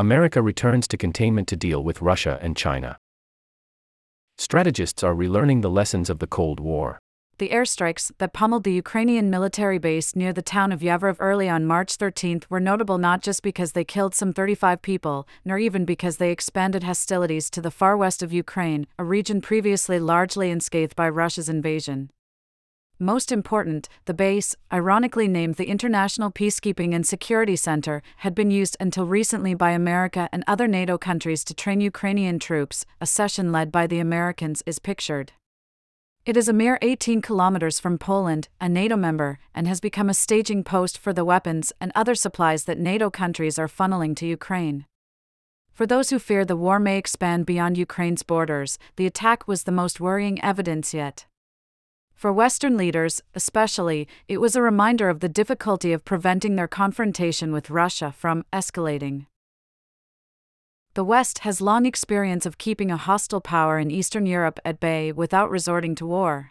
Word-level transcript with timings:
America 0.00 0.40
returns 0.40 0.88
to 0.88 0.96
containment 0.96 1.46
to 1.46 1.54
deal 1.54 1.84
with 1.84 2.00
Russia 2.00 2.38
and 2.40 2.56
China. 2.56 2.96
Strategists 4.38 5.04
are 5.04 5.14
relearning 5.14 5.60
the 5.60 5.68
lessons 5.68 6.08
of 6.08 6.20
the 6.20 6.26
Cold 6.26 6.58
War. 6.58 6.98
The 7.36 7.50
airstrikes 7.50 8.10
that 8.16 8.32
pummeled 8.32 8.64
the 8.64 8.72
Ukrainian 8.72 9.28
military 9.28 9.76
base 9.76 10.16
near 10.16 10.32
the 10.32 10.40
town 10.40 10.72
of 10.72 10.80
Yavor 10.80 11.14
early 11.20 11.50
on 11.50 11.66
March 11.66 11.96
13 11.96 12.44
were 12.48 12.60
notable 12.60 12.96
not 12.96 13.20
just 13.20 13.42
because 13.42 13.72
they 13.72 13.84
killed 13.84 14.14
some 14.14 14.32
35 14.32 14.80
people, 14.80 15.28
nor 15.44 15.58
even 15.58 15.84
because 15.84 16.16
they 16.16 16.30
expanded 16.30 16.82
hostilities 16.82 17.50
to 17.50 17.60
the 17.60 17.70
far 17.70 17.94
west 17.94 18.22
of 18.22 18.32
Ukraine, 18.32 18.86
a 18.98 19.04
region 19.04 19.42
previously 19.42 19.98
largely 19.98 20.50
unscathed 20.50 20.96
by 20.96 21.10
Russia's 21.10 21.50
invasion. 21.50 22.08
Most 23.02 23.32
important, 23.32 23.88
the 24.04 24.12
base, 24.12 24.54
ironically 24.70 25.26
named 25.26 25.54
the 25.54 25.70
International 25.70 26.30
Peacekeeping 26.30 26.94
and 26.94 27.06
Security 27.06 27.56
Center, 27.56 28.02
had 28.18 28.34
been 28.34 28.50
used 28.50 28.76
until 28.78 29.06
recently 29.06 29.54
by 29.54 29.70
America 29.70 30.28
and 30.32 30.44
other 30.46 30.68
NATO 30.68 30.98
countries 30.98 31.42
to 31.44 31.54
train 31.54 31.80
Ukrainian 31.80 32.38
troops. 32.38 32.84
A 33.00 33.06
session 33.06 33.52
led 33.52 33.72
by 33.72 33.86
the 33.86 34.00
Americans 34.00 34.62
is 34.66 34.78
pictured. 34.78 35.32
It 36.26 36.36
is 36.36 36.46
a 36.46 36.52
mere 36.52 36.78
18 36.82 37.22
kilometers 37.22 37.80
from 37.80 37.96
Poland, 37.96 38.48
a 38.60 38.68
NATO 38.68 38.96
member, 38.96 39.38
and 39.54 39.66
has 39.66 39.80
become 39.80 40.10
a 40.10 40.14
staging 40.14 40.62
post 40.62 40.98
for 40.98 41.14
the 41.14 41.24
weapons 41.24 41.72
and 41.80 41.92
other 41.94 42.14
supplies 42.14 42.64
that 42.64 42.78
NATO 42.78 43.08
countries 43.08 43.58
are 43.58 43.66
funneling 43.66 44.14
to 44.16 44.26
Ukraine. 44.26 44.84
For 45.72 45.86
those 45.86 46.10
who 46.10 46.18
fear 46.18 46.44
the 46.44 46.54
war 46.54 46.78
may 46.78 46.98
expand 46.98 47.46
beyond 47.46 47.78
Ukraine's 47.78 48.22
borders, 48.22 48.78
the 48.96 49.06
attack 49.06 49.48
was 49.48 49.62
the 49.62 49.72
most 49.72 50.00
worrying 50.00 50.38
evidence 50.44 50.92
yet. 50.92 51.24
For 52.20 52.34
Western 52.34 52.76
leaders, 52.76 53.22
especially, 53.34 54.06
it 54.28 54.42
was 54.42 54.54
a 54.54 54.60
reminder 54.60 55.08
of 55.08 55.20
the 55.20 55.28
difficulty 55.30 55.90
of 55.94 56.04
preventing 56.04 56.54
their 56.54 56.68
confrontation 56.68 57.50
with 57.50 57.70
Russia 57.70 58.12
from 58.12 58.44
escalating. 58.52 59.24
The 60.92 61.02
West 61.02 61.38
has 61.38 61.62
long 61.62 61.86
experience 61.86 62.44
of 62.44 62.58
keeping 62.58 62.90
a 62.90 62.98
hostile 62.98 63.40
power 63.40 63.78
in 63.78 63.90
Eastern 63.90 64.26
Europe 64.26 64.60
at 64.66 64.80
bay 64.80 65.12
without 65.12 65.48
resorting 65.48 65.94
to 65.94 66.04
war. 66.04 66.50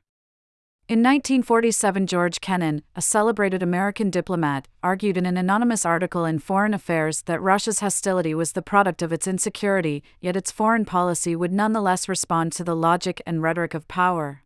In 0.88 1.04
1947, 1.04 2.08
George 2.08 2.42
Kennan, 2.42 2.82
a 2.96 3.02
celebrated 3.04 3.62
American 3.62 4.10
diplomat, 4.10 4.68
argued 4.82 5.18
in 5.18 5.28
an 5.28 5.38
anonymous 5.38 5.86
article 5.86 6.26
in 6.26 6.40
Foreign 6.40 6.74
Affairs 6.74 7.22
that 7.28 7.44
Russia's 7.44 7.82
hostility 7.82 8.34
was 8.34 8.54
the 8.54 8.64
product 8.64 9.04
of 9.04 9.14
its 9.14 9.28
insecurity, 9.28 10.02
yet 10.20 10.36
its 10.36 10.50
foreign 10.50 10.86
policy 10.86 11.36
would 11.36 11.54
nonetheless 11.54 12.10
respond 12.10 12.54
to 12.54 12.64
the 12.64 12.76
logic 12.76 13.22
and 13.28 13.44
rhetoric 13.44 13.76
of 13.76 13.88
power. 13.88 14.42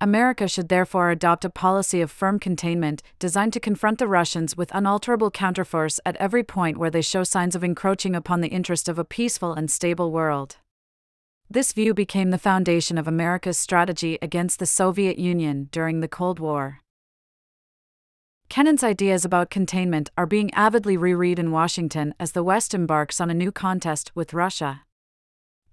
America 0.00 0.46
should 0.46 0.68
therefore 0.68 1.10
adopt 1.10 1.44
a 1.44 1.50
policy 1.50 2.02
of 2.02 2.10
firm 2.10 2.38
containment, 2.38 3.02
designed 3.18 3.54
to 3.54 3.60
confront 3.60 3.98
the 3.98 4.06
Russians 4.06 4.54
with 4.54 4.74
unalterable 4.74 5.30
counterforce 5.30 5.98
at 6.04 6.16
every 6.16 6.44
point 6.44 6.76
where 6.76 6.90
they 6.90 7.00
show 7.00 7.24
signs 7.24 7.54
of 7.54 7.64
encroaching 7.64 8.14
upon 8.14 8.42
the 8.42 8.48
interest 8.48 8.88
of 8.90 8.98
a 8.98 9.04
peaceful 9.04 9.54
and 9.54 9.70
stable 9.70 10.12
world. 10.12 10.56
This 11.48 11.72
view 11.72 11.94
became 11.94 12.30
the 12.30 12.38
foundation 12.38 12.98
of 12.98 13.08
America's 13.08 13.56
strategy 13.56 14.18
against 14.20 14.58
the 14.58 14.66
Soviet 14.66 15.18
Union 15.18 15.68
during 15.70 16.00
the 16.00 16.08
Cold 16.08 16.40
War. 16.40 16.80
Kennan's 18.48 18.84
ideas 18.84 19.24
about 19.24 19.50
containment 19.50 20.10
are 20.18 20.26
being 20.26 20.52
avidly 20.54 20.96
reread 20.96 21.38
in 21.38 21.50
Washington 21.50 22.14
as 22.20 22.32
the 22.32 22.44
West 22.44 22.74
embarks 22.74 23.20
on 23.20 23.30
a 23.30 23.34
new 23.34 23.50
contest 23.50 24.12
with 24.14 24.34
Russia. 24.34 24.85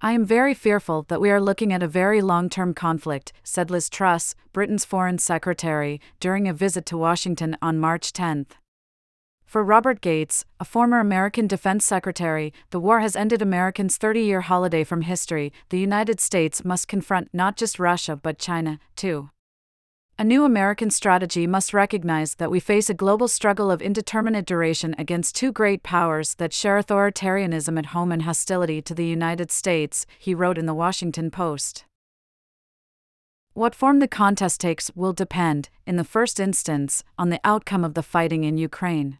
I 0.05 0.11
am 0.11 0.25
very 0.25 0.53
fearful 0.53 1.05
that 1.07 1.21
we 1.21 1.31
are 1.31 1.39
looking 1.39 1.71
at 1.71 1.81
a 1.81 1.87
very 1.87 2.21
long 2.21 2.49
term 2.49 2.73
conflict, 2.73 3.31
said 3.41 3.71
Liz 3.71 3.89
Truss, 3.89 4.35
Britain's 4.51 4.83
Foreign 4.83 5.17
Secretary, 5.17 6.01
during 6.19 6.45
a 6.45 6.53
visit 6.53 6.85
to 6.87 6.97
Washington 6.97 7.55
on 7.61 7.79
March 7.79 8.11
10. 8.11 8.47
For 9.45 9.63
Robert 9.63 10.01
Gates, 10.01 10.43
a 10.59 10.65
former 10.65 10.99
American 10.99 11.47
Defense 11.47 11.85
Secretary, 11.85 12.51
the 12.71 12.81
war 12.81 12.99
has 12.99 13.15
ended 13.15 13.41
Americans' 13.41 13.95
30 13.95 14.19
year 14.19 14.41
holiday 14.41 14.83
from 14.83 15.03
history. 15.03 15.53
The 15.69 15.79
United 15.79 16.19
States 16.19 16.65
must 16.65 16.89
confront 16.89 17.29
not 17.31 17.55
just 17.55 17.79
Russia 17.79 18.17
but 18.17 18.37
China, 18.37 18.79
too. 18.97 19.29
A 20.19 20.23
new 20.23 20.45
American 20.45 20.91
strategy 20.91 21.47
must 21.47 21.73
recognize 21.73 22.35
that 22.35 22.51
we 22.51 22.59
face 22.59 22.87
a 22.87 22.93
global 22.93 23.27
struggle 23.27 23.71
of 23.71 23.81
indeterminate 23.81 24.45
duration 24.45 24.93
against 24.99 25.35
two 25.35 25.51
great 25.51 25.81
powers 25.81 26.35
that 26.35 26.53
share 26.53 26.79
authoritarianism 26.79 27.79
at 27.79 27.87
home 27.87 28.11
and 28.11 28.21
hostility 28.21 28.79
to 28.83 28.93
the 28.93 29.07
United 29.07 29.51
States, 29.51 30.05
he 30.19 30.35
wrote 30.35 30.59
in 30.59 30.67
the 30.67 30.73
Washington 30.75 31.31
Post. 31.31 31.85
What 33.53 33.73
form 33.73 33.97
the 33.97 34.07
contest 34.07 34.61
takes 34.61 34.91
will 34.95 35.13
depend, 35.13 35.69
in 35.87 35.95
the 35.95 36.03
first 36.03 36.39
instance, 36.39 37.03
on 37.17 37.29
the 37.29 37.41
outcome 37.43 37.83
of 37.83 37.95
the 37.95 38.03
fighting 38.03 38.43
in 38.43 38.55
Ukraine. 38.59 39.17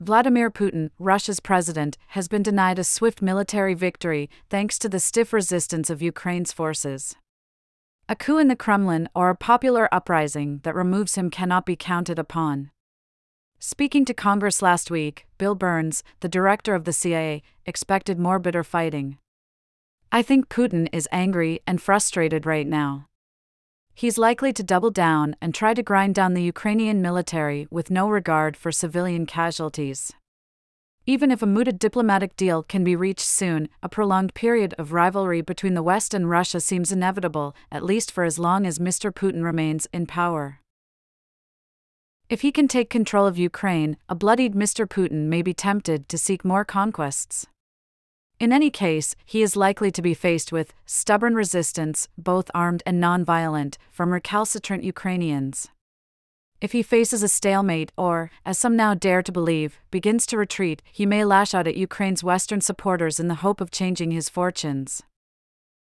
Vladimir 0.00 0.50
Putin, 0.50 0.90
Russia's 0.98 1.40
president, 1.40 1.96
has 2.08 2.28
been 2.28 2.42
denied 2.42 2.78
a 2.78 2.84
swift 2.84 3.22
military 3.22 3.72
victory 3.72 4.28
thanks 4.50 4.78
to 4.80 4.88
the 4.90 5.00
stiff 5.00 5.32
resistance 5.32 5.88
of 5.88 6.02
Ukraine's 6.02 6.52
forces. 6.52 7.16
A 8.06 8.14
coup 8.14 8.36
in 8.36 8.48
the 8.48 8.56
Kremlin 8.56 9.08
or 9.14 9.30
a 9.30 9.36
popular 9.36 9.88
uprising 9.90 10.60
that 10.62 10.74
removes 10.74 11.14
him 11.14 11.30
cannot 11.30 11.64
be 11.64 11.74
counted 11.74 12.18
upon. 12.18 12.70
Speaking 13.58 14.04
to 14.04 14.12
Congress 14.12 14.60
last 14.60 14.90
week, 14.90 15.26
Bill 15.38 15.54
Burns, 15.54 16.04
the 16.20 16.28
director 16.28 16.74
of 16.74 16.84
the 16.84 16.92
CIA, 16.92 17.42
expected 17.64 18.18
more 18.18 18.38
bitter 18.38 18.62
fighting. 18.62 19.16
I 20.12 20.20
think 20.20 20.50
Putin 20.50 20.90
is 20.92 21.08
angry 21.10 21.60
and 21.66 21.80
frustrated 21.80 22.44
right 22.44 22.66
now. 22.66 23.08
He's 23.94 24.18
likely 24.18 24.52
to 24.52 24.62
double 24.62 24.90
down 24.90 25.34
and 25.40 25.54
try 25.54 25.72
to 25.72 25.82
grind 25.82 26.14
down 26.14 26.34
the 26.34 26.42
Ukrainian 26.42 27.00
military 27.00 27.66
with 27.70 27.90
no 27.90 28.10
regard 28.10 28.54
for 28.54 28.70
civilian 28.70 29.24
casualties. 29.24 30.12
Even 31.06 31.30
if 31.30 31.42
a 31.42 31.46
mooted 31.46 31.78
diplomatic 31.78 32.34
deal 32.34 32.62
can 32.62 32.82
be 32.82 32.96
reached 32.96 33.26
soon, 33.26 33.68
a 33.82 33.90
prolonged 33.90 34.32
period 34.32 34.74
of 34.78 34.94
rivalry 34.94 35.42
between 35.42 35.74
the 35.74 35.82
West 35.82 36.14
and 36.14 36.30
Russia 36.30 36.60
seems 36.60 36.90
inevitable, 36.90 37.54
at 37.70 37.84
least 37.84 38.10
for 38.10 38.24
as 38.24 38.38
long 38.38 38.64
as 38.64 38.78
Mr. 38.78 39.12
Putin 39.12 39.44
remains 39.44 39.86
in 39.92 40.06
power. 40.06 40.60
If 42.30 42.40
he 42.40 42.50
can 42.50 42.68
take 42.68 42.88
control 42.88 43.26
of 43.26 43.36
Ukraine, 43.36 43.98
a 44.08 44.14
bloodied 44.14 44.54
Mr. 44.54 44.86
Putin 44.86 45.26
may 45.26 45.42
be 45.42 45.52
tempted 45.52 46.08
to 46.08 46.16
seek 46.16 46.42
more 46.42 46.64
conquests. 46.64 47.46
In 48.40 48.50
any 48.50 48.70
case, 48.70 49.14
he 49.26 49.42
is 49.42 49.56
likely 49.56 49.90
to 49.90 50.00
be 50.00 50.14
faced 50.14 50.52
with 50.52 50.72
stubborn 50.86 51.34
resistance, 51.34 52.08
both 52.16 52.50
armed 52.54 52.82
and 52.86 52.98
non-violent, 52.98 53.76
from 53.92 54.10
recalcitrant 54.10 54.82
Ukrainians. 54.84 55.68
If 56.64 56.72
he 56.72 56.82
faces 56.82 57.22
a 57.22 57.28
stalemate 57.28 57.92
or, 57.94 58.30
as 58.46 58.56
some 58.56 58.74
now 58.74 58.94
dare 58.94 59.22
to 59.24 59.30
believe, 59.30 59.80
begins 59.90 60.24
to 60.24 60.38
retreat, 60.38 60.80
he 60.90 61.04
may 61.04 61.22
lash 61.22 61.52
out 61.52 61.66
at 61.66 61.76
Ukraine's 61.76 62.24
Western 62.24 62.62
supporters 62.62 63.20
in 63.20 63.28
the 63.28 63.42
hope 63.44 63.60
of 63.60 63.70
changing 63.70 64.12
his 64.12 64.30
fortunes. 64.30 65.02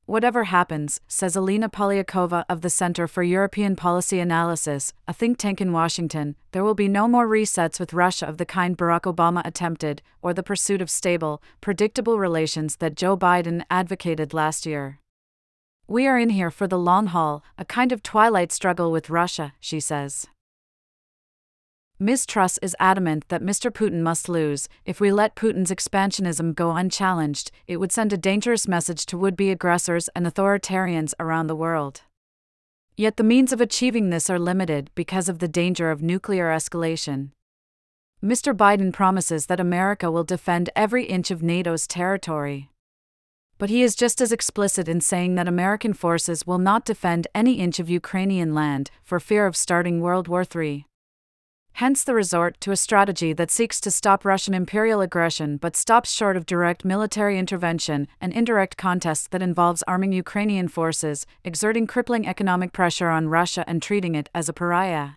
Whatever 0.06 0.44
happens, 0.44 1.02
says 1.08 1.36
Alina 1.36 1.68
Polyakova 1.68 2.46
of 2.48 2.62
the 2.62 2.70
Center 2.70 3.08
for 3.08 3.24
European 3.24 3.76
Policy 3.76 4.20
Analysis, 4.20 4.94
a 5.08 5.14
think 5.14 5.40
tank 5.40 5.60
in 5.60 5.74
Washington, 5.74 6.36
there 6.52 6.64
will 6.64 6.76
be 6.76 6.88
no 6.88 7.08
more 7.08 7.28
resets 7.28 7.80
with 7.80 7.92
Russia 7.92 8.28
of 8.28 8.38
the 8.38 8.46
kind 8.46 8.78
Barack 8.78 9.12
Obama 9.12 9.42
attempted, 9.48 10.04
or 10.22 10.32
the 10.32 10.44
pursuit 10.44 10.80
of 10.80 10.92
stable, 10.92 11.42
predictable 11.60 12.20
relations 12.20 12.76
that 12.76 12.94
Joe 12.94 13.18
Biden 13.18 13.64
advocated 13.72 14.32
last 14.32 14.68
year. 14.68 15.00
We 15.88 16.06
are 16.06 16.20
in 16.20 16.30
here 16.30 16.52
for 16.52 16.68
the 16.68 16.78
long 16.78 17.08
haul, 17.08 17.44
a 17.58 17.66
kind 17.66 17.92
of 17.92 18.04
twilight 18.04 18.52
struggle 18.52 18.92
with 18.92 19.10
Russia, 19.10 19.54
she 19.60 19.80
says. 19.80 20.28
Ms. 22.00 22.28
Truss 22.28 22.60
is 22.60 22.76
adamant 22.80 23.28
that 23.30 23.42
Mr. 23.42 23.72
Putin 23.72 24.02
must 24.02 24.30
lose. 24.30 24.70
If 24.86 25.00
we 25.00 25.12
let 25.12 25.36
Putin's 25.36 25.72
expansionism 25.72 26.54
go 26.54 26.76
unchallenged, 26.76 27.50
it 27.66 27.78
would 27.78 27.92
send 27.92 28.14
a 28.14 28.18
dangerous 28.18 28.68
message 28.68 29.08
to 29.08 29.18
would 29.18 29.36
be 29.36 29.50
aggressors 29.50 30.08
and 30.10 30.28
authoritarians 30.28 31.16
around 31.20 31.48
the 31.48 31.56
world. 31.56 32.02
Yet 32.96 33.18
the 33.18 33.24
means 33.24 33.52
of 33.52 33.60
achieving 33.60 34.12
this 34.12 34.30
are 34.30 34.38
limited 34.38 34.92
because 34.94 35.28
of 35.28 35.40
the 35.40 35.48
danger 35.48 35.90
of 35.90 36.04
nuclear 36.04 36.50
escalation. 36.50 37.32
Mr. 38.24 38.56
Biden 38.56 38.94
promises 38.94 39.48
that 39.48 39.60
America 39.60 40.12
will 40.12 40.24
defend 40.24 40.70
every 40.76 41.06
inch 41.06 41.32
of 41.32 41.42
NATO's 41.42 41.88
territory. 41.88 42.70
But 43.58 43.72
he 43.72 43.82
is 43.82 43.96
just 43.96 44.22
as 44.22 44.32
explicit 44.32 44.88
in 44.88 45.02
saying 45.02 45.34
that 45.34 45.48
American 45.48 45.94
forces 45.94 46.46
will 46.46 46.60
not 46.60 46.86
defend 46.86 47.26
any 47.34 47.54
inch 47.54 47.80
of 47.80 47.90
Ukrainian 47.90 48.54
land 48.54 48.92
for 49.04 49.20
fear 49.20 49.48
of 49.48 49.56
starting 49.56 50.00
World 50.00 50.28
War 50.28 50.46
III 50.56 50.86
hence 51.78 52.04
the 52.04 52.16
resort 52.16 52.60
to 52.60 52.72
a 52.72 52.76
strategy 52.76 53.34
that 53.34 53.52
seeks 53.52 53.80
to 53.80 53.92
stop 53.92 54.26
Russian 54.26 54.56
imperial 54.56 55.00
aggression 55.00 55.58
but 55.58 55.76
stops 55.76 56.12
short 56.12 56.36
of 56.36 56.48
direct 56.48 56.84
military 56.84 57.38
intervention, 57.38 58.08
an 58.20 58.32
indirect 58.32 58.78
contest 58.78 59.30
that 59.30 59.44
involves 59.44 59.84
arming 59.84 60.12
Ukrainian 60.12 60.70
forces, 60.70 61.28
exerting 61.44 61.86
crippling 61.86 62.28
economic 62.28 62.74
pressure 62.74 63.10
on 63.10 63.28
Russia, 63.28 63.64
and 63.68 63.80
treating 63.80 64.16
it 64.16 64.28
as 64.34 64.50
a 64.50 64.54
pariah. 64.54 65.10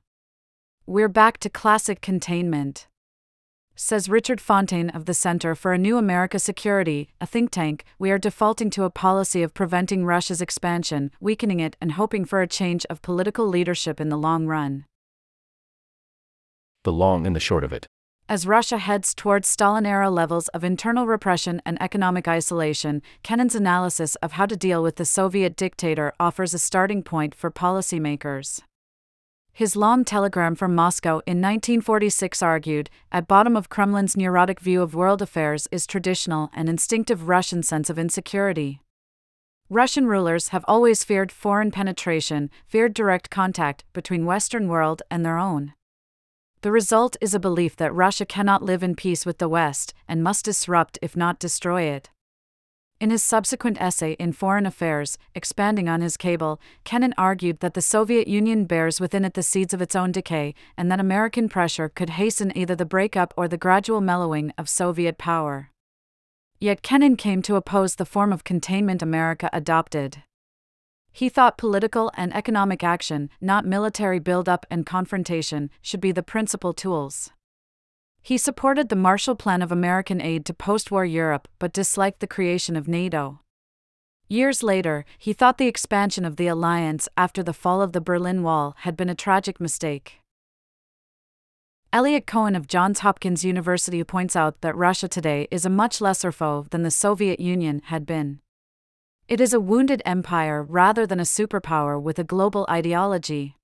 We're 0.84 1.08
back 1.08 1.38
to 1.38 1.48
classic 1.48 2.02
containment. 2.02 2.88
Says 3.74 4.10
Richard 4.10 4.38
Fontaine 4.38 4.90
of 4.90 5.06
the 5.06 5.14
Center 5.14 5.54
for 5.54 5.72
a 5.72 5.78
New 5.78 5.96
America 5.96 6.38
Security, 6.38 7.08
a 7.22 7.26
think 7.26 7.50
tank, 7.50 7.86
we 7.98 8.10
are 8.10 8.18
defaulting 8.18 8.68
to 8.72 8.84
a 8.84 8.90
policy 8.90 9.42
of 9.42 9.54
preventing 9.54 10.04
Russia's 10.04 10.42
expansion, 10.42 11.10
weakening 11.20 11.60
it, 11.60 11.78
and 11.80 11.92
hoping 11.92 12.26
for 12.26 12.42
a 12.42 12.46
change 12.46 12.84
of 12.90 13.00
political 13.00 13.46
leadership 13.46 13.98
in 13.98 14.10
the 14.10 14.18
long 14.18 14.46
run 14.46 14.84
the 16.84 16.92
long 16.92 17.26
and 17.26 17.34
the 17.34 17.40
short 17.40 17.64
of 17.64 17.72
it. 17.72 17.86
As 18.28 18.46
Russia 18.46 18.78
heads 18.78 19.12
towards 19.12 19.48
Stalin 19.48 19.84
era 19.84 20.08
levels 20.08 20.46
of 20.48 20.62
internal 20.62 21.06
repression 21.06 21.60
and 21.66 21.82
economic 21.82 22.28
isolation, 22.28 23.02
Kennan's 23.24 23.56
analysis 23.56 24.14
of 24.16 24.32
how 24.32 24.46
to 24.46 24.56
deal 24.56 24.84
with 24.84 24.96
the 24.96 25.04
Soviet 25.04 25.56
dictator 25.56 26.12
offers 26.20 26.54
a 26.54 26.58
starting 26.60 27.02
point 27.02 27.34
for 27.34 27.50
policymakers. 27.50 28.60
His 29.52 29.74
long 29.74 30.04
telegram 30.04 30.54
from 30.54 30.76
Moscow 30.76 31.18
in 31.26 31.42
1946 31.42 32.40
argued 32.40 32.88
at 33.10 33.26
bottom 33.26 33.56
of 33.56 33.68
Kremlin's 33.68 34.16
neurotic 34.16 34.60
view 34.60 34.80
of 34.80 34.94
world 34.94 35.20
affairs 35.20 35.66
is 35.72 35.86
traditional 35.86 36.50
and 36.54 36.68
instinctive 36.68 37.28
Russian 37.28 37.64
sense 37.64 37.90
of 37.90 37.98
insecurity. 37.98 38.80
Russian 39.68 40.06
rulers 40.06 40.48
have 40.48 40.64
always 40.68 41.02
feared 41.02 41.32
foreign 41.32 41.72
penetration, 41.72 42.48
feared 42.66 42.94
direct 42.94 43.28
contact 43.28 43.84
between 43.92 44.24
Western 44.24 44.68
world 44.68 45.02
and 45.10 45.26
their 45.26 45.36
own. 45.36 45.74
The 46.62 46.70
result 46.70 47.16
is 47.22 47.32
a 47.32 47.40
belief 47.40 47.74
that 47.76 47.94
Russia 47.94 48.26
cannot 48.26 48.62
live 48.62 48.82
in 48.82 48.94
peace 48.94 49.24
with 49.24 49.38
the 49.38 49.48
West 49.48 49.94
and 50.06 50.22
must 50.22 50.44
disrupt, 50.44 50.98
if 51.00 51.16
not 51.16 51.38
destroy 51.38 51.82
it. 51.84 52.10
In 53.00 53.08
his 53.08 53.22
subsequent 53.22 53.80
essay 53.80 54.12
in 54.18 54.34
Foreign 54.34 54.66
Affairs, 54.66 55.16
expanding 55.34 55.88
on 55.88 56.02
his 56.02 56.18
cable, 56.18 56.60
Kennan 56.84 57.14
argued 57.16 57.60
that 57.60 57.72
the 57.72 57.80
Soviet 57.80 58.28
Union 58.28 58.66
bears 58.66 59.00
within 59.00 59.24
it 59.24 59.32
the 59.32 59.42
seeds 59.42 59.72
of 59.72 59.80
its 59.80 59.96
own 59.96 60.12
decay, 60.12 60.54
and 60.76 60.92
that 60.92 61.00
American 61.00 61.48
pressure 61.48 61.88
could 61.88 62.10
hasten 62.10 62.54
either 62.54 62.76
the 62.76 62.84
breakup 62.84 63.32
or 63.38 63.48
the 63.48 63.56
gradual 63.56 64.02
mellowing 64.02 64.52
of 64.58 64.68
Soviet 64.68 65.16
power. 65.16 65.70
Yet 66.58 66.82
Kennan 66.82 67.16
came 67.16 67.40
to 67.40 67.56
oppose 67.56 67.94
the 67.94 68.04
form 68.04 68.34
of 68.34 68.44
containment 68.44 69.00
America 69.00 69.48
adopted. 69.50 70.24
He 71.12 71.28
thought 71.28 71.58
political 71.58 72.10
and 72.16 72.34
economic 72.34 72.84
action, 72.84 73.30
not 73.40 73.66
military 73.66 74.18
buildup 74.18 74.66
and 74.70 74.86
confrontation, 74.86 75.70
should 75.82 76.00
be 76.00 76.12
the 76.12 76.22
principal 76.22 76.72
tools. 76.72 77.30
He 78.22 78.38
supported 78.38 78.88
the 78.88 78.96
Marshall 78.96 79.34
Plan 79.34 79.62
of 79.62 79.72
American 79.72 80.20
aid 80.20 80.44
to 80.46 80.54
post 80.54 80.90
war 80.90 81.04
Europe 81.04 81.48
but 81.58 81.72
disliked 81.72 82.20
the 82.20 82.26
creation 82.26 82.76
of 82.76 82.86
NATO. 82.86 83.40
Years 84.28 84.62
later, 84.62 85.04
he 85.18 85.32
thought 85.32 85.58
the 85.58 85.66
expansion 85.66 86.24
of 86.24 86.36
the 86.36 86.46
alliance 86.46 87.08
after 87.16 87.42
the 87.42 87.52
fall 87.52 87.82
of 87.82 87.92
the 87.92 88.00
Berlin 88.00 88.42
Wall 88.42 88.76
had 88.80 88.96
been 88.96 89.08
a 89.08 89.14
tragic 89.14 89.60
mistake. 89.60 90.20
Eliot 91.92 92.24
Cohen 92.24 92.54
of 92.54 92.68
Johns 92.68 93.00
Hopkins 93.00 93.44
University 93.44 94.04
points 94.04 94.36
out 94.36 94.60
that 94.60 94.76
Russia 94.76 95.08
today 95.08 95.48
is 95.50 95.64
a 95.64 95.70
much 95.70 96.00
lesser 96.00 96.30
foe 96.30 96.66
than 96.70 96.84
the 96.84 96.90
Soviet 96.92 97.40
Union 97.40 97.82
had 97.86 98.06
been. 98.06 98.38
It 99.30 99.40
is 99.40 99.54
a 99.54 99.60
wounded 99.60 100.02
empire 100.04 100.60
rather 100.60 101.06
than 101.06 101.20
a 101.20 101.22
superpower 101.22 102.02
with 102.02 102.18
a 102.18 102.24
global 102.24 102.66
ideology. 102.68 103.54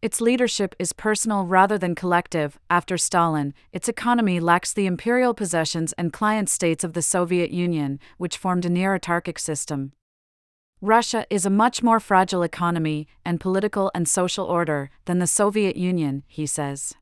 Its 0.00 0.18
leadership 0.18 0.74
is 0.78 0.94
personal 0.94 1.44
rather 1.44 1.76
than 1.76 1.94
collective. 1.94 2.58
After 2.70 2.96
Stalin, 2.96 3.52
its 3.70 3.86
economy 3.86 4.40
lacks 4.40 4.72
the 4.72 4.86
imperial 4.86 5.34
possessions 5.34 5.92
and 5.98 6.10
client 6.10 6.48
states 6.48 6.84
of 6.84 6.94
the 6.94 7.02
Soviet 7.02 7.50
Union, 7.50 8.00
which 8.16 8.38
formed 8.38 8.64
a 8.64 8.70
near 8.70 8.98
autarkic 8.98 9.38
system. 9.38 9.92
Russia 10.80 11.26
is 11.28 11.44
a 11.44 11.50
much 11.50 11.82
more 11.82 12.00
fragile 12.00 12.42
economy 12.42 13.06
and 13.26 13.40
political 13.40 13.90
and 13.94 14.08
social 14.08 14.46
order 14.46 14.88
than 15.04 15.18
the 15.18 15.26
Soviet 15.26 15.76
Union, 15.76 16.22
he 16.26 16.46
says. 16.46 16.94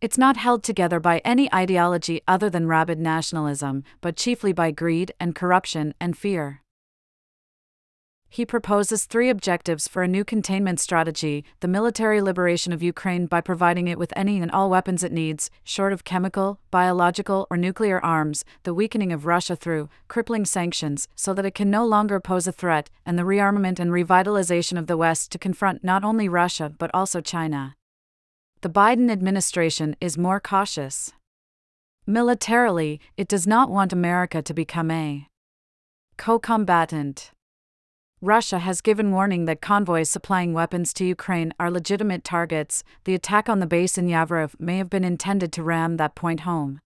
It's 0.00 0.18
not 0.18 0.36
held 0.36 0.62
together 0.62 1.00
by 1.00 1.18
any 1.24 1.52
ideology 1.52 2.22
other 2.28 2.48
than 2.48 2.68
rabid 2.68 3.00
nationalism, 3.00 3.82
but 4.00 4.14
chiefly 4.14 4.52
by 4.52 4.70
greed 4.70 5.10
and 5.18 5.34
corruption 5.34 5.94
and 5.98 6.16
fear 6.16 6.61
he 8.32 8.46
proposes 8.46 9.04
three 9.04 9.28
objectives 9.28 9.86
for 9.86 10.02
a 10.02 10.08
new 10.08 10.24
containment 10.24 10.80
strategy 10.80 11.44
the 11.60 11.68
military 11.68 12.22
liberation 12.22 12.72
of 12.72 12.82
Ukraine 12.82 13.26
by 13.26 13.42
providing 13.42 13.88
it 13.88 13.98
with 13.98 14.10
any 14.16 14.40
and 14.40 14.50
all 14.50 14.70
weapons 14.70 15.04
it 15.04 15.12
needs, 15.12 15.50
short 15.64 15.92
of 15.92 16.04
chemical, 16.04 16.58
biological, 16.70 17.46
or 17.50 17.58
nuclear 17.58 18.02
arms, 18.02 18.42
the 18.62 18.72
weakening 18.72 19.12
of 19.12 19.26
Russia 19.26 19.54
through 19.54 19.90
crippling 20.08 20.46
sanctions 20.46 21.08
so 21.14 21.34
that 21.34 21.44
it 21.44 21.54
can 21.54 21.68
no 21.68 21.84
longer 21.84 22.18
pose 22.20 22.46
a 22.46 22.52
threat, 22.52 22.88
and 23.04 23.18
the 23.18 23.22
rearmament 23.22 23.78
and 23.78 23.90
revitalization 23.90 24.78
of 24.78 24.86
the 24.86 24.96
West 24.96 25.30
to 25.30 25.38
confront 25.38 25.84
not 25.84 26.02
only 26.02 26.26
Russia 26.26 26.72
but 26.78 26.90
also 26.94 27.20
China. 27.20 27.74
The 28.62 28.70
Biden 28.70 29.10
administration 29.10 29.94
is 30.00 30.16
more 30.16 30.40
cautious. 30.40 31.12
Militarily, 32.06 32.98
it 33.18 33.28
does 33.28 33.46
not 33.46 33.68
want 33.68 33.92
America 33.92 34.40
to 34.40 34.54
become 34.54 34.90
a 34.90 35.26
co 36.16 36.38
combatant. 36.38 37.30
Russia 38.24 38.60
has 38.60 38.80
given 38.80 39.10
warning 39.10 39.46
that 39.46 39.60
convoys 39.60 40.08
supplying 40.08 40.52
weapons 40.52 40.92
to 40.92 41.04
Ukraine 41.04 41.52
are 41.58 41.72
legitimate 41.72 42.22
targets. 42.22 42.84
The 43.02 43.16
attack 43.16 43.48
on 43.48 43.58
the 43.58 43.66
base 43.66 43.98
in 43.98 44.06
Yavoriv 44.06 44.54
may 44.60 44.78
have 44.78 44.88
been 44.88 45.02
intended 45.02 45.52
to 45.54 45.62
ram 45.64 45.96
that 45.96 46.14
point 46.14 46.40
home. 46.40 46.78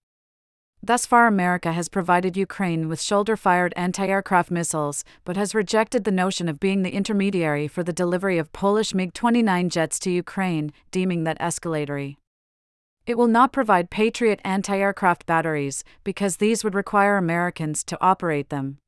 Thus 0.81 1.05
far, 1.05 1.27
America 1.27 1.73
has 1.73 1.89
provided 1.89 2.35
Ukraine 2.35 2.89
with 2.89 2.99
shoulder 2.99 3.37
fired 3.37 3.71
anti 3.77 4.07
aircraft 4.07 4.49
missiles, 4.49 5.03
but 5.25 5.37
has 5.37 5.53
rejected 5.53 6.05
the 6.05 6.11
notion 6.11 6.49
of 6.49 6.59
being 6.59 6.81
the 6.81 6.95
intermediary 6.95 7.67
for 7.67 7.83
the 7.83 7.93
delivery 7.93 8.39
of 8.39 8.51
Polish 8.51 8.95
MiG 8.95 9.13
29 9.13 9.69
jets 9.69 9.99
to 9.99 10.09
Ukraine, 10.09 10.73
deeming 10.89 11.23
that 11.25 11.39
escalatory. 11.39 12.17
It 13.05 13.15
will 13.15 13.27
not 13.27 13.53
provide 13.53 13.91
Patriot 13.91 14.39
anti 14.43 14.75
aircraft 14.75 15.27
batteries, 15.27 15.83
because 16.03 16.37
these 16.37 16.63
would 16.63 16.73
require 16.73 17.15
Americans 17.15 17.83
to 17.83 17.97
operate 18.01 18.49
them. 18.49 18.79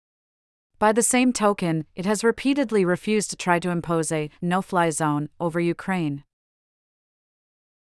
By 0.80 0.94
the 0.94 1.04
same 1.04 1.34
token, 1.34 1.86
it 1.94 2.06
has 2.06 2.24
repeatedly 2.24 2.86
refused 2.86 3.30
to 3.32 3.36
try 3.36 3.60
to 3.60 3.70
impose 3.70 4.14
a 4.14 4.30
no 4.42 4.62
fly 4.62 4.92
zone 4.92 5.28
over 5.38 5.60
Ukraine. 5.60 6.24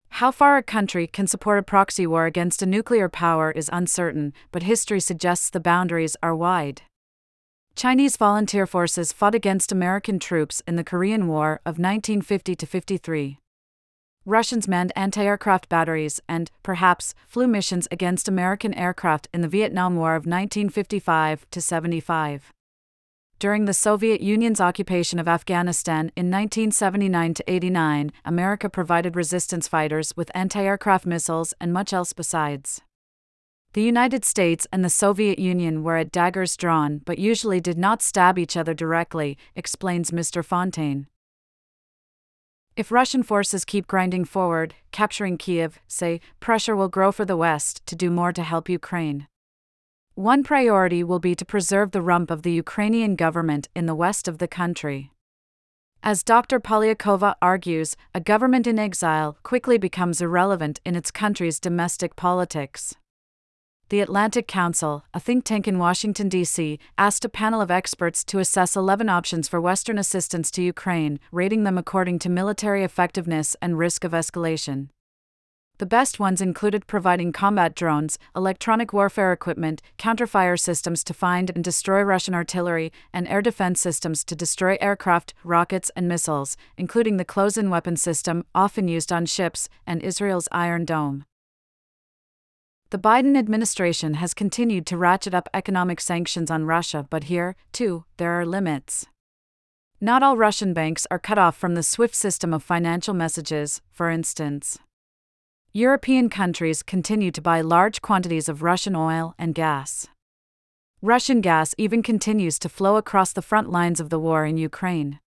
How 0.08 0.30
far 0.30 0.56
a 0.56 0.62
country 0.62 1.06
can 1.06 1.26
support 1.26 1.58
a 1.58 1.62
proxy 1.62 2.06
war 2.06 2.24
against 2.24 2.62
a 2.62 2.66
nuclear 2.66 3.10
power 3.10 3.50
is 3.50 3.68
uncertain, 3.70 4.32
but 4.50 4.62
history 4.62 4.98
suggests 4.98 5.50
the 5.50 5.60
boundaries 5.60 6.16
are 6.22 6.34
wide. 6.34 6.82
Chinese 7.74 8.16
volunteer 8.16 8.66
forces 8.66 9.12
fought 9.12 9.34
against 9.34 9.70
American 9.70 10.18
troops 10.18 10.62
in 10.66 10.76
the 10.76 10.84
Korean 10.84 11.28
War 11.28 11.60
of 11.66 11.78
1950 11.78 12.64
53. 12.64 13.38
Russians 14.24 14.66
manned 14.66 14.92
anti 14.96 15.22
aircraft 15.22 15.68
batteries 15.68 16.18
and, 16.26 16.50
perhaps, 16.62 17.14
flew 17.28 17.46
missions 17.46 17.86
against 17.90 18.26
American 18.26 18.72
aircraft 18.72 19.28
in 19.34 19.42
the 19.42 19.48
Vietnam 19.48 19.96
War 19.96 20.16
of 20.16 20.24
1955 20.24 21.46
75 21.52 22.54
during 23.38 23.66
the 23.66 23.74
Soviet 23.74 24.20
Union's 24.20 24.60
occupation 24.60 25.18
of 25.18 25.28
Afghanistan 25.28 26.10
in 26.16 26.30
1979 26.30 27.34
89, 27.46 28.12
America 28.24 28.70
provided 28.70 29.14
resistance 29.14 29.68
fighters 29.68 30.16
with 30.16 30.30
anti 30.34 30.62
aircraft 30.62 31.04
missiles 31.04 31.52
and 31.60 31.72
much 31.72 31.92
else 31.92 32.12
besides. 32.12 32.80
The 33.74 33.82
United 33.82 34.24
States 34.24 34.66
and 34.72 34.82
the 34.82 34.88
Soviet 34.88 35.38
Union 35.38 35.82
were 35.82 35.96
at 35.96 36.10
daggers 36.10 36.56
drawn 36.56 37.02
but 37.04 37.18
usually 37.18 37.60
did 37.60 37.76
not 37.76 38.00
stab 38.00 38.38
each 38.38 38.56
other 38.56 38.72
directly, 38.72 39.36
explains 39.54 40.10
Mr. 40.10 40.42
Fontaine. 40.42 41.06
If 42.74 42.90
Russian 42.90 43.22
forces 43.22 43.64
keep 43.64 43.86
grinding 43.86 44.24
forward, 44.24 44.74
capturing 44.92 45.36
Kiev, 45.36 45.78
say, 45.88 46.20
pressure 46.40 46.76
will 46.76 46.88
grow 46.88 47.12
for 47.12 47.24
the 47.24 47.36
West 47.36 47.84
to 47.86 47.96
do 47.96 48.10
more 48.10 48.32
to 48.32 48.42
help 48.42 48.68
Ukraine. 48.68 49.28
One 50.16 50.42
priority 50.44 51.04
will 51.04 51.18
be 51.18 51.34
to 51.34 51.44
preserve 51.44 51.90
the 51.90 52.00
rump 52.00 52.30
of 52.30 52.40
the 52.40 52.52
Ukrainian 52.52 53.16
government 53.16 53.68
in 53.76 53.84
the 53.84 53.94
west 53.94 54.26
of 54.26 54.38
the 54.38 54.48
country. 54.48 55.12
As 56.02 56.22
Dr. 56.22 56.58
Polyakova 56.58 57.34
argues, 57.42 57.98
a 58.14 58.20
government 58.20 58.66
in 58.66 58.78
exile 58.78 59.36
quickly 59.42 59.76
becomes 59.76 60.22
irrelevant 60.22 60.80
in 60.86 60.96
its 60.96 61.10
country's 61.10 61.60
domestic 61.60 62.16
politics. 62.16 62.94
The 63.90 64.00
Atlantic 64.00 64.48
Council, 64.48 65.04
a 65.12 65.20
think 65.20 65.44
tank 65.44 65.68
in 65.68 65.78
Washington, 65.78 66.30
D.C., 66.30 66.78
asked 66.96 67.26
a 67.26 67.28
panel 67.28 67.60
of 67.60 67.70
experts 67.70 68.24
to 68.24 68.38
assess 68.38 68.74
11 68.74 69.10
options 69.10 69.48
for 69.48 69.60
Western 69.60 69.98
assistance 69.98 70.50
to 70.52 70.62
Ukraine, 70.62 71.20
rating 71.30 71.64
them 71.64 71.76
according 71.76 72.20
to 72.20 72.30
military 72.30 72.82
effectiveness 72.82 73.54
and 73.60 73.76
risk 73.76 74.02
of 74.02 74.12
escalation. 74.12 74.88
The 75.78 75.84
best 75.84 76.18
ones 76.18 76.40
included 76.40 76.86
providing 76.86 77.32
combat 77.32 77.74
drones, 77.74 78.18
electronic 78.34 78.94
warfare 78.94 79.30
equipment, 79.30 79.82
counterfire 79.98 80.58
systems 80.58 81.04
to 81.04 81.12
find 81.12 81.50
and 81.50 81.62
destroy 81.62 82.00
Russian 82.00 82.34
artillery, 82.34 82.90
and 83.12 83.28
air 83.28 83.42
defense 83.42 83.78
systems 83.78 84.24
to 84.24 84.34
destroy 84.34 84.78
aircraft, 84.80 85.34
rockets, 85.44 85.90
and 85.94 86.08
missiles, 86.08 86.56
including 86.78 87.18
the 87.18 87.26
close 87.26 87.58
in 87.58 87.68
weapon 87.68 87.96
system, 87.96 88.44
often 88.54 88.88
used 88.88 89.12
on 89.12 89.26
ships, 89.26 89.68
and 89.86 90.00
Israel's 90.00 90.48
Iron 90.50 90.86
Dome. 90.86 91.26
The 92.88 92.98
Biden 92.98 93.36
administration 93.36 94.14
has 94.14 94.32
continued 94.32 94.86
to 94.86 94.96
ratchet 94.96 95.34
up 95.34 95.48
economic 95.52 96.00
sanctions 96.00 96.50
on 96.50 96.64
Russia, 96.64 97.06
but 97.10 97.24
here, 97.24 97.54
too, 97.72 98.06
there 98.16 98.30
are 98.30 98.46
limits. 98.46 99.04
Not 100.00 100.22
all 100.22 100.38
Russian 100.38 100.72
banks 100.72 101.06
are 101.10 101.18
cut 101.18 101.36
off 101.36 101.56
from 101.56 101.74
the 101.74 101.82
SWIFT 101.82 102.14
system 102.14 102.54
of 102.54 102.62
financial 102.62 103.12
messages, 103.12 103.82
for 103.90 104.08
instance. 104.08 104.78
European 105.76 106.30
countries 106.30 106.82
continue 106.82 107.30
to 107.30 107.42
buy 107.42 107.60
large 107.60 108.00
quantities 108.00 108.48
of 108.48 108.62
Russian 108.62 108.96
oil 108.96 109.34
and 109.38 109.54
gas. 109.54 110.08
Russian 111.02 111.42
gas 111.42 111.74
even 111.76 112.02
continues 112.02 112.58
to 112.60 112.70
flow 112.70 112.96
across 112.96 113.34
the 113.34 113.42
front 113.42 113.68
lines 113.68 114.00
of 114.00 114.08
the 114.08 114.18
war 114.18 114.46
in 114.46 114.56
Ukraine. 114.56 115.20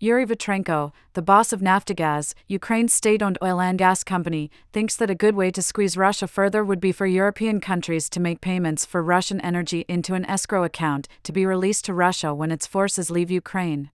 Yuri 0.00 0.24
Vitrenko, 0.24 0.92
the 1.12 1.20
boss 1.20 1.52
of 1.52 1.60
Naftogaz, 1.60 2.32
Ukraine's 2.46 2.94
state 2.94 3.22
owned 3.22 3.36
oil 3.42 3.60
and 3.60 3.78
gas 3.78 4.02
company, 4.02 4.50
thinks 4.72 4.96
that 4.96 5.10
a 5.10 5.14
good 5.14 5.34
way 5.34 5.50
to 5.50 5.60
squeeze 5.60 5.98
Russia 5.98 6.26
further 6.26 6.64
would 6.64 6.80
be 6.80 6.90
for 6.90 7.04
European 7.04 7.60
countries 7.60 8.08
to 8.08 8.20
make 8.20 8.40
payments 8.40 8.86
for 8.86 9.02
Russian 9.02 9.38
energy 9.42 9.84
into 9.86 10.14
an 10.14 10.24
escrow 10.24 10.64
account 10.64 11.08
to 11.24 11.30
be 11.30 11.44
released 11.44 11.84
to 11.84 11.92
Russia 11.92 12.34
when 12.34 12.50
its 12.50 12.66
forces 12.66 13.10
leave 13.10 13.30
Ukraine. 13.30 13.90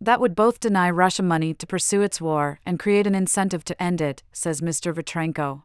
That 0.00 0.20
would 0.20 0.34
both 0.34 0.60
deny 0.60 0.88
Russia 0.88 1.22
money 1.22 1.52
to 1.54 1.66
pursue 1.66 2.00
its 2.00 2.20
war 2.20 2.58
and 2.64 2.78
create 2.78 3.06
an 3.06 3.14
incentive 3.14 3.64
to 3.64 3.82
end 3.82 4.00
it, 4.00 4.22
says 4.32 4.62
Mr. 4.62 4.94
Vitrenko. 4.94 5.62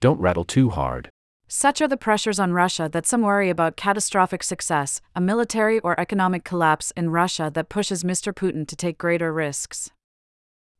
Don't 0.00 0.20
rattle 0.20 0.44
too 0.44 0.70
hard. 0.70 1.10
Such 1.46 1.82
are 1.82 1.88
the 1.88 1.96
pressures 1.98 2.38
on 2.38 2.52
Russia 2.52 2.88
that 2.92 3.06
some 3.06 3.22
worry 3.22 3.50
about 3.50 3.76
catastrophic 3.76 4.42
success, 4.42 5.00
a 5.14 5.20
military 5.20 5.80
or 5.80 5.98
economic 6.00 6.44
collapse 6.44 6.92
in 6.96 7.10
Russia 7.10 7.50
that 7.52 7.68
pushes 7.68 8.04
Mr. 8.04 8.32
Putin 8.32 8.66
to 8.68 8.76
take 8.76 8.96
greater 8.96 9.32
risks. 9.32 9.90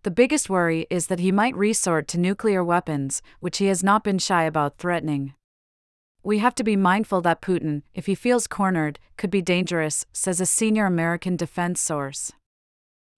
The 0.02 0.10
biggest 0.10 0.48
worry 0.48 0.86
is 0.88 1.08
that 1.08 1.18
he 1.18 1.32
might 1.32 1.54
resort 1.56 2.08
to 2.08 2.18
nuclear 2.18 2.64
weapons, 2.64 3.20
which 3.40 3.58
he 3.58 3.66
has 3.66 3.84
not 3.84 4.02
been 4.02 4.18
shy 4.18 4.44
about 4.44 4.78
threatening. 4.78 5.34
We 6.22 6.38
have 6.38 6.54
to 6.56 6.64
be 6.64 6.76
mindful 6.76 7.22
that 7.22 7.40
Putin, 7.40 7.82
if 7.94 8.06
he 8.06 8.14
feels 8.14 8.46
cornered, 8.46 8.98
could 9.16 9.30
be 9.30 9.40
dangerous, 9.40 10.04
says 10.12 10.40
a 10.40 10.46
senior 10.46 10.84
American 10.84 11.36
defense 11.36 11.80
source. 11.80 12.32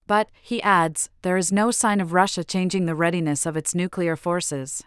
But, 0.06 0.28
he 0.40 0.62
adds, 0.62 1.10
there 1.22 1.36
is 1.36 1.50
no 1.52 1.70
sign 1.70 2.00
of 2.00 2.12
Russia 2.12 2.44
changing 2.44 2.86
the 2.86 2.94
readiness 2.94 3.44
of 3.46 3.56
its 3.56 3.74
nuclear 3.74 4.14
forces. 4.14 4.84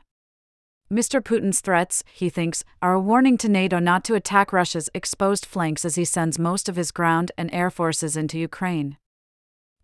Mr. 0.91 1.21
Putin's 1.21 1.61
threats, 1.61 2.03
he 2.13 2.29
thinks, 2.29 2.63
are 2.81 2.93
a 2.93 2.99
warning 2.99 3.37
to 3.39 3.49
NATO 3.49 3.79
not 3.79 4.03
to 4.05 4.13
attack 4.13 4.53
Russia's 4.53 4.89
exposed 4.93 5.45
flanks 5.45 5.83
as 5.83 5.95
he 5.95 6.05
sends 6.05 6.37
most 6.37 6.69
of 6.69 6.75
his 6.75 6.91
ground 6.91 7.31
and 7.37 7.51
air 7.53 7.71
forces 7.71 8.15
into 8.15 8.37
Ukraine. 8.37 8.97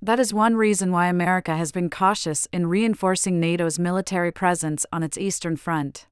That 0.01 0.19
is 0.19 0.33
one 0.33 0.55
reason 0.55 0.91
why 0.91 1.07
America 1.07 1.57
has 1.57 1.71
been 1.71 1.89
cautious 1.89 2.47
in 2.53 2.67
reinforcing 2.67 3.39
NATO's 3.39 3.79
military 3.79 4.31
presence 4.31 4.85
on 4.93 5.03
its 5.03 5.17
eastern 5.17 5.57
front. 5.57 6.07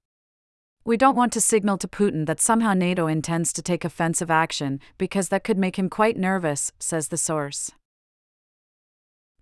We 0.89 0.97
don't 0.97 1.15
want 1.15 1.31
to 1.33 1.39
signal 1.39 1.77
to 1.77 1.87
Putin 1.87 2.25
that 2.25 2.41
somehow 2.41 2.73
NATO 2.73 3.05
intends 3.05 3.53
to 3.53 3.61
take 3.61 3.85
offensive 3.85 4.31
action, 4.31 4.79
because 4.97 5.29
that 5.29 5.43
could 5.43 5.55
make 5.59 5.77
him 5.77 5.87
quite 5.87 6.17
nervous, 6.17 6.71
says 6.79 7.09
the 7.09 7.15
source. 7.15 7.69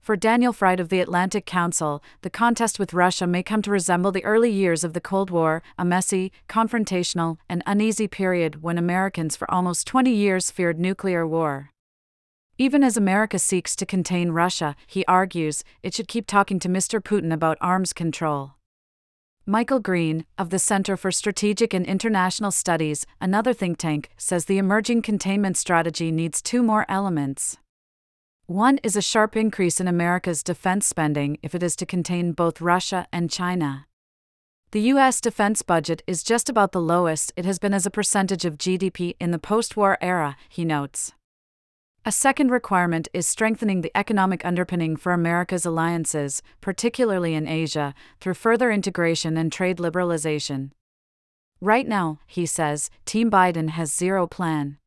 For 0.02 0.18
Daniel 0.18 0.52
Fried 0.52 0.82
of 0.82 0.90
the 0.90 1.00
Atlantic 1.00 1.46
Council, 1.46 2.04
the 2.22 2.30
contest 2.30 2.80
with 2.80 2.94
Russia 2.94 3.26
may 3.26 3.44
come 3.44 3.62
to 3.62 3.72
resemble 3.72 4.12
the 4.12 4.26
early 4.26 4.52
years 4.52 4.84
of 4.84 4.92
the 4.92 5.00
Cold 5.00 5.30
War, 5.30 5.64
a 5.78 5.86
messy, 5.86 6.34
confrontational, 6.50 7.38
and 7.48 7.64
uneasy 7.66 8.10
period 8.10 8.62
when 8.62 8.78
Americans 8.78 9.38
for 9.38 9.50
almost 9.50 9.88
20 9.88 10.12
years 10.12 10.52
feared 10.52 10.78
nuclear 10.78 11.26
war. 11.26 11.70
Even 12.58 12.84
as 12.84 12.98
America 12.98 13.40
seeks 13.40 13.74
to 13.78 13.86
contain 13.86 14.32
Russia, 14.32 14.76
he 14.86 15.06
argues, 15.06 15.64
it 15.82 15.94
should 15.94 16.10
keep 16.10 16.28
talking 16.28 16.60
to 16.60 16.68
Mr. 16.68 17.00
Putin 17.00 17.32
about 17.32 17.58
arms 17.62 17.94
control. 17.94 18.56
Michael 19.50 19.80
Green, 19.80 20.26
of 20.38 20.50
the 20.50 20.60
Center 20.60 20.98
for 20.98 21.10
Strategic 21.10 21.74
and 21.74 21.86
International 21.86 22.52
Studies, 22.52 23.06
another 23.22 23.54
think 23.54 23.78
tank, 23.78 24.10
says 24.18 24.44
the 24.44 24.58
emerging 24.58 25.02
containment 25.04 25.56
strategy 25.56 26.12
needs 26.12 26.42
two 26.42 26.62
more 26.62 26.86
elements. 26.90 27.56
One 28.48 28.78
is 28.84 28.98
a 28.98 29.02
sharp 29.02 29.38
increase 29.38 29.80
in 29.80 29.88
America's 29.88 30.44
defense 30.44 30.86
spending 30.86 31.38
if 31.42 31.56
it 31.56 31.64
is 31.64 31.78
to 31.78 31.86
contain 31.86 32.34
both 32.34 32.60
Russia 32.60 33.08
and 33.14 33.32
China. 33.32 33.86
The 34.72 34.82
U.S. 34.82 35.22
defense 35.22 35.62
budget 35.62 36.04
is 36.06 36.24
just 36.24 36.50
about 36.50 36.74
the 36.74 36.82
lowest 36.82 37.32
it 37.38 37.46
has 37.46 37.58
been 37.58 37.74
as 37.74 37.86
a 37.86 37.90
percentage 37.90 38.44
of 38.44 38.58
GDP 38.58 39.16
in 39.18 39.32
the 39.32 39.40
post 39.40 39.78
war 39.78 39.98
era, 40.02 40.36
he 40.50 40.66
notes. 40.66 41.14
A 42.08 42.12
second 42.14 42.52
requirement 42.52 43.10
is 43.14 43.28
strengthening 43.28 43.82
the 43.82 43.92
economic 43.94 44.46
underpinning 44.46 44.96
for 44.96 45.12
America's 45.12 45.66
alliances, 45.66 46.42
particularly 46.62 47.34
in 47.34 47.50
Asia, 47.50 47.94
through 48.22 48.36
further 48.36 48.72
integration 48.72 49.36
and 49.36 49.52
trade 49.52 49.78
liberalization. 49.78 50.72
Right 51.60 51.86
now, 51.86 52.20
he 52.26 52.46
says, 52.46 52.90
Team 53.04 53.30
Biden 53.30 53.72
has 53.72 53.94
zero 53.94 54.26
plan. 54.26 54.78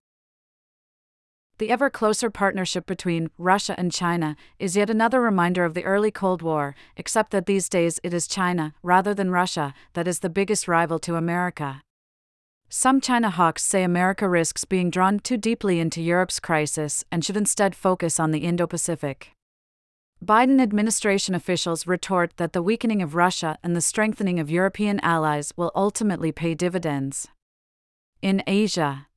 The 1.58 1.68
ever 1.68 1.90
closer 1.90 2.30
partnership 2.30 2.86
between 2.86 3.28
Russia 3.36 3.74
and 3.76 3.92
China 3.92 4.34
is 4.58 4.74
yet 4.74 4.88
another 4.88 5.20
reminder 5.20 5.66
of 5.66 5.74
the 5.74 5.84
early 5.84 6.10
Cold 6.10 6.40
War, 6.40 6.74
except 6.96 7.32
that 7.32 7.44
these 7.44 7.68
days 7.68 8.00
it 8.02 8.14
is 8.14 8.26
China, 8.26 8.72
rather 8.82 9.12
than 9.12 9.30
Russia, 9.30 9.74
that 9.92 10.08
is 10.08 10.20
the 10.20 10.30
biggest 10.30 10.66
rival 10.66 10.98
to 11.00 11.16
America. 11.16 11.82
Some 12.72 13.00
China 13.00 13.30
hawks 13.30 13.64
say 13.64 13.82
America 13.82 14.28
risks 14.28 14.64
being 14.64 14.90
drawn 14.90 15.18
too 15.18 15.36
deeply 15.36 15.80
into 15.80 16.00
Europe's 16.00 16.38
crisis 16.38 17.04
and 17.10 17.24
should 17.24 17.36
instead 17.36 17.74
focus 17.74 18.20
on 18.20 18.30
the 18.30 18.44
Indo 18.44 18.68
Pacific. 18.68 19.32
Biden 20.24 20.62
administration 20.62 21.34
officials 21.34 21.88
retort 21.88 22.36
that 22.36 22.52
the 22.52 22.62
weakening 22.62 23.02
of 23.02 23.16
Russia 23.16 23.58
and 23.64 23.74
the 23.74 23.80
strengthening 23.80 24.38
of 24.38 24.52
European 24.52 25.00
allies 25.00 25.52
will 25.56 25.72
ultimately 25.74 26.30
pay 26.30 26.54
dividends. 26.54 27.26
In 28.22 28.40
Asia, 28.46 29.08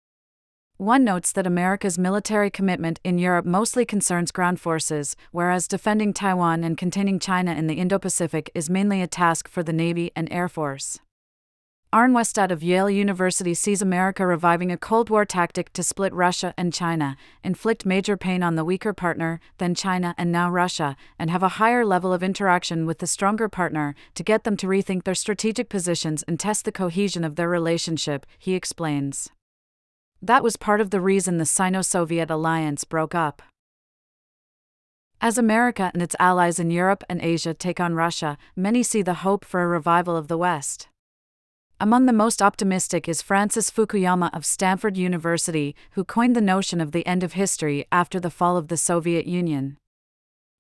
one 0.78 1.04
notes 1.04 1.32
that 1.34 1.46
America's 1.46 2.00
military 2.00 2.50
commitment 2.50 3.00
in 3.04 3.20
Europe 3.20 3.46
mostly 3.46 3.86
concerns 3.86 4.32
ground 4.32 4.60
forces, 4.60 5.16
whereas 5.32 5.68
defending 5.68 6.12
Taiwan 6.12 6.64
and 6.64 6.76
containing 6.76 7.20
China 7.20 7.54
in 7.54 7.68
the 7.68 7.76
Indo 7.76 8.00
Pacific 8.00 8.50
is 8.56 8.68
mainly 8.68 9.00
a 9.04 9.08
task 9.08 9.48
for 9.48 9.62
the 9.62 9.72
Navy 9.72 10.12
and 10.16 10.28
Air 10.32 10.50
Force. 10.50 11.00
Arne 11.94 12.14
Westad 12.14 12.50
of 12.50 12.64
Yale 12.64 12.90
University 12.90 13.54
sees 13.54 13.80
America 13.80 14.26
reviving 14.26 14.72
a 14.72 14.78
Cold 14.78 15.12
War 15.12 15.26
tactic 15.26 15.72
to 15.74 15.84
split 15.84 16.12
Russia 16.12 16.52
and 16.58 16.74
China, 16.74 17.16
inflict 17.44 17.86
major 17.86 18.18
pain 18.18 18.42
on 18.42 18.56
the 18.56 18.66
weaker 18.66 18.94
partner, 18.94 19.40
then 19.60 19.76
China 19.76 20.16
and 20.18 20.32
now 20.32 20.50
Russia, 20.50 20.96
and 21.20 21.30
have 21.30 21.44
a 21.44 21.60
higher 21.60 21.86
level 21.86 22.12
of 22.12 22.24
interaction 22.24 22.88
with 22.88 22.98
the 22.98 23.06
stronger 23.06 23.48
partner 23.48 23.94
to 24.16 24.24
get 24.24 24.44
them 24.44 24.58
to 24.58 24.66
rethink 24.66 25.04
their 25.04 25.14
strategic 25.14 25.70
positions 25.70 26.24
and 26.24 26.40
test 26.40 26.66
the 26.66 26.72
cohesion 26.72 27.24
of 27.24 27.36
their 27.36 27.48
relationship, 27.48 28.26
he 28.40 28.56
explains. 28.56 29.30
That 30.20 30.42
was 30.42 30.58
part 30.58 30.82
of 30.82 30.90
the 30.90 31.00
reason 31.00 31.38
the 31.38 31.46
Sino 31.46 31.84
Soviet 31.84 32.32
alliance 32.32 32.86
broke 32.86 33.14
up. 33.14 33.44
As 35.22 35.38
America 35.38 35.92
and 35.94 36.02
its 36.02 36.16
allies 36.20 36.58
in 36.58 36.72
Europe 36.72 37.04
and 37.08 37.22
Asia 37.22 37.54
take 37.54 37.80
on 37.80 37.94
Russia, 37.94 38.40
many 38.56 38.82
see 38.82 39.04
the 39.04 39.22
hope 39.22 39.46
for 39.46 39.62
a 39.62 39.68
revival 39.68 40.18
of 40.18 40.28
the 40.28 40.40
West. 40.40 40.88
Among 41.84 42.06
the 42.06 42.14
most 42.14 42.42
optimistic 42.42 43.10
is 43.10 43.22
Francis 43.22 43.70
Fukuyama 43.70 44.34
of 44.34 44.46
Stanford 44.46 44.96
University, 44.96 45.76
who 45.92 46.06
coined 46.06 46.34
the 46.34 46.40
notion 46.40 46.80
of 46.80 46.94
the 46.94 47.06
end 47.06 47.24
of 47.24 47.34
history 47.34 47.84
after 47.92 48.22
the 48.22 48.30
fall 48.30 48.56
of 48.56 48.70
the 48.70 48.78
Soviet 48.78 49.28
Union. 49.28 49.76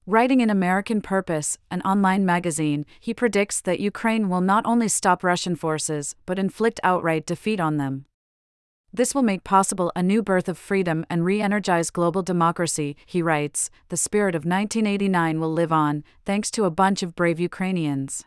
Writing 0.05 0.41
in 0.41 0.49
American 0.49 0.99
Purpose, 0.99 1.57
an 1.71 1.81
online 1.83 2.25
magazine, 2.25 2.85
he 2.99 3.13
predicts 3.13 3.61
that 3.61 3.79
Ukraine 3.79 4.27
will 4.27 4.41
not 4.41 4.65
only 4.65 4.89
stop 4.89 5.23
Russian 5.23 5.55
forces, 5.55 6.13
but 6.25 6.37
inflict 6.37 6.81
outright 6.83 7.25
defeat 7.25 7.61
on 7.61 7.77
them. 7.77 8.03
This 8.91 9.15
will 9.15 9.23
make 9.23 9.45
possible 9.45 9.93
a 9.95 10.03
new 10.03 10.21
birth 10.21 10.49
of 10.49 10.57
freedom 10.57 11.05
and 11.09 11.23
re 11.23 11.41
energize 11.41 11.89
global 11.89 12.21
democracy, 12.21 12.97
he 13.05 13.21
writes. 13.21 13.69
The 13.87 13.95
spirit 13.95 14.35
of 14.35 14.43
1989 14.43 15.39
will 15.39 15.53
live 15.53 15.71
on, 15.71 16.03
thanks 16.25 16.51
to 16.51 16.65
a 16.65 16.69
bunch 16.69 17.01
of 17.01 17.15
brave 17.15 17.39
Ukrainians. 17.39 18.25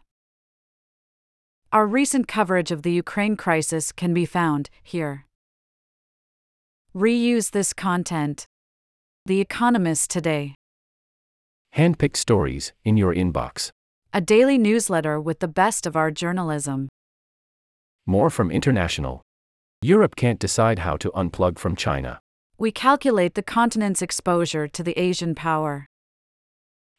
Our 1.76 1.86
recent 1.86 2.26
coverage 2.26 2.70
of 2.70 2.80
the 2.80 2.92
Ukraine 2.92 3.36
crisis 3.36 3.92
can 3.92 4.14
be 4.14 4.24
found 4.24 4.70
here. 4.82 5.26
Reuse 6.94 7.50
this 7.50 7.74
content. 7.74 8.46
The 9.26 9.42
Economist 9.42 10.10
Today. 10.10 10.54
Handpicked 11.76 12.16
stories 12.16 12.72
in 12.82 12.96
your 12.96 13.14
inbox. 13.14 13.72
A 14.14 14.22
daily 14.22 14.56
newsletter 14.56 15.20
with 15.20 15.40
the 15.40 15.48
best 15.48 15.86
of 15.86 15.96
our 15.96 16.10
journalism. 16.10 16.88
More 18.06 18.30
from 18.30 18.50
International. 18.50 19.20
Europe 19.82 20.16
can't 20.16 20.40
decide 20.40 20.78
how 20.78 20.96
to 20.96 21.10
unplug 21.10 21.58
from 21.58 21.76
China. 21.76 22.20
We 22.56 22.72
calculate 22.72 23.34
the 23.34 23.42
continent's 23.42 24.00
exposure 24.00 24.66
to 24.66 24.82
the 24.82 24.98
Asian 24.98 25.34
power. 25.34 25.84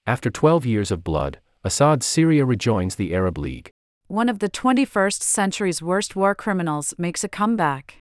After 0.05 0.29
12 0.29 0.67
years 0.67 0.91
of 0.91 1.03
blood, 1.03 1.39
Assad's 1.63 2.05
Syria 2.05 2.45
rejoins 2.45 2.93
the 2.93 3.15
Arab 3.15 3.39
League. 3.39 3.71
One 4.09 4.29
of 4.29 4.39
the 4.39 4.47
21st 4.47 5.21
century's 5.21 5.81
worst 5.81 6.15
war 6.15 6.33
criminals 6.33 6.93
makes 6.97 7.25
a 7.25 7.27
comeback. 7.27 7.97